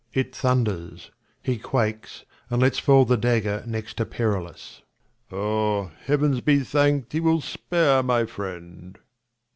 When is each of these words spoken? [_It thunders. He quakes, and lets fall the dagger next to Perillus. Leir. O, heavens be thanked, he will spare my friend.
[_It 0.15 0.33
thunders. 0.33 1.11
He 1.43 1.59
quakes, 1.59 2.25
and 2.49 2.59
lets 2.59 2.79
fall 2.79 3.05
the 3.05 3.17
dagger 3.17 3.63
next 3.67 3.97
to 3.97 4.05
Perillus. 4.07 4.81
Leir. 5.29 5.39
O, 5.39 5.91
heavens 6.05 6.41
be 6.41 6.61
thanked, 6.61 7.13
he 7.13 7.19
will 7.19 7.39
spare 7.39 8.01
my 8.01 8.25
friend. 8.25 8.97